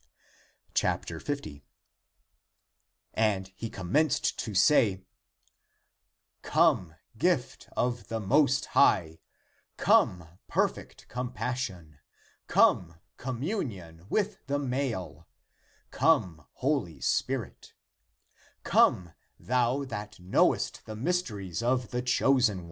[0.73, 1.63] 50.
[3.13, 5.03] And he commenced to say:
[5.71, 5.79] <"
[6.41, 9.19] Come, gift of the Most High;>
[9.77, 11.99] Come, perfect compassion;
[12.47, 15.27] Come, communion with the male;
[15.91, 17.75] <Come, Holy Spirit ;>
[18.73, 22.59] Come, thou that knowest the mysteries of the chosen one; i2Comp.